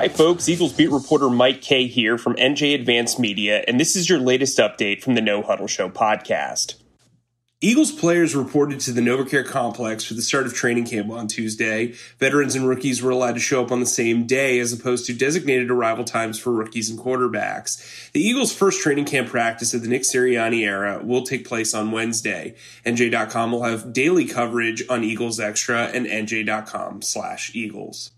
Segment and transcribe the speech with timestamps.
[0.00, 0.48] Hi, folks.
[0.48, 4.56] Eagles beat reporter Mike Kaye here from NJ Advanced Media, and this is your latest
[4.56, 6.76] update from the No Huddle Show podcast.
[7.60, 11.92] Eagles players reported to the NovaCare complex for the start of training camp on Tuesday.
[12.18, 15.12] Veterans and rookies were allowed to show up on the same day as opposed to
[15.12, 18.10] designated arrival times for rookies and quarterbacks.
[18.12, 21.92] The Eagles' first training camp practice of the Nick Sirianni era will take place on
[21.92, 22.54] Wednesday.
[22.86, 28.12] NJ.com will have daily coverage on Eagles Extra and NJ.com slash Eagles.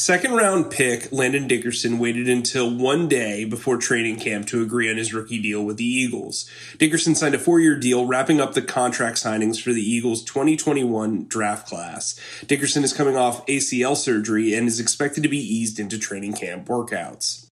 [0.00, 4.96] Second round pick Landon Dickerson waited until one day before training camp to agree on
[4.96, 6.48] his rookie deal with the Eagles.
[6.78, 11.26] Dickerson signed a four year deal, wrapping up the contract signings for the Eagles' 2021
[11.26, 12.18] draft class.
[12.46, 16.66] Dickerson is coming off ACL surgery and is expected to be eased into training camp
[16.66, 17.49] workouts.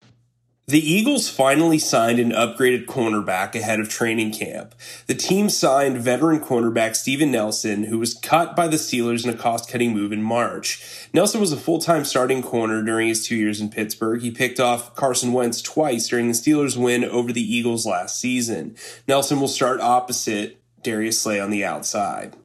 [0.68, 4.74] The Eagles finally signed an upgraded cornerback ahead of training camp.
[5.06, 9.34] The team signed veteran cornerback Steven Nelson, who was cut by the Steelers in a
[9.34, 11.08] cost cutting move in March.
[11.14, 14.20] Nelson was a full time starting corner during his two years in Pittsburgh.
[14.20, 18.76] He picked off Carson Wentz twice during the Steelers' win over the Eagles last season.
[19.06, 22.36] Nelson will start opposite Darius Slay on the outside.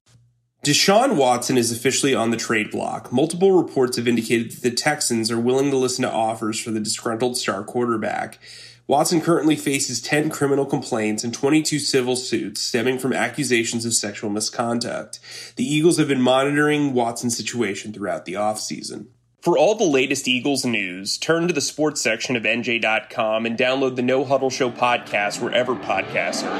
[0.64, 3.12] Deshaun Watson is officially on the trade block.
[3.12, 6.80] Multiple reports have indicated that the Texans are willing to listen to offers for the
[6.80, 8.40] disgruntled star quarterback.
[8.88, 14.30] Watson currently faces 10 criminal complaints and 22 civil suits stemming from accusations of sexual
[14.30, 15.20] misconduct.
[15.58, 19.08] The Eagles have been monitoring Watson's situation throughout the offseason.
[19.42, 23.98] For all the latest Eagles news, turn to the sports section of NJ.com and download
[23.98, 26.58] the No Huddle Show podcast wherever podcasts are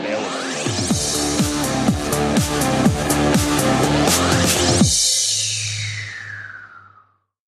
[2.84, 2.93] available.